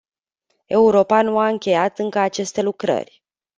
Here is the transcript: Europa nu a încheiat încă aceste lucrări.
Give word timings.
Europa 0.67 1.21
nu 1.21 1.39
a 1.39 1.47
încheiat 1.47 1.99
încă 1.99 2.19
aceste 2.19 2.61
lucrări. 2.61 3.23